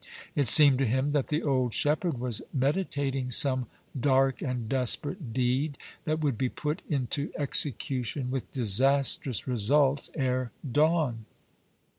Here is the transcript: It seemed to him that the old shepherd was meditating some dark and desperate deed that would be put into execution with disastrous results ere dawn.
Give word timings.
It 0.33 0.47
seemed 0.47 0.79
to 0.79 0.87
him 0.87 1.11
that 1.11 1.27
the 1.27 1.43
old 1.43 1.75
shepherd 1.75 2.17
was 2.19 2.41
meditating 2.51 3.29
some 3.29 3.67
dark 3.95 4.41
and 4.41 4.67
desperate 4.67 5.31
deed 5.31 5.77
that 6.05 6.21
would 6.21 6.39
be 6.39 6.49
put 6.49 6.81
into 6.89 7.31
execution 7.37 8.31
with 8.31 8.51
disastrous 8.51 9.47
results 9.47 10.09
ere 10.15 10.51
dawn. 10.67 11.25